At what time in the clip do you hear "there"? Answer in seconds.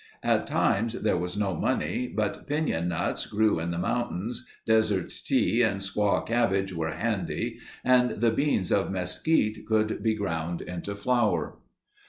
0.93-1.15